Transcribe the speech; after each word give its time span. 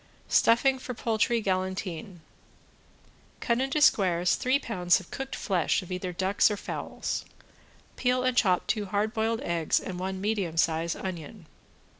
~STUFFING 0.29 0.79
FOR 0.79 0.95
POULTRY 0.95 1.41
GALANTINE~ 1.41 2.21
Cut 3.39 3.61
into 3.61 3.79
squares 3.81 4.33
three 4.33 4.57
pounds 4.57 4.99
of 4.99 5.11
cooked 5.11 5.35
flesh 5.35 5.83
of 5.83 5.91
either 5.91 6.11
ducks 6.11 6.49
or 6.49 6.57
fowls; 6.57 7.23
peel 7.97 8.23
and 8.23 8.35
chop 8.35 8.65
two 8.65 8.87
hard 8.87 9.13
boiled 9.13 9.41
eggs 9.41 9.79
and 9.79 9.99
one 9.99 10.19
medium 10.19 10.57
size 10.57 10.95
onion. 10.95 11.45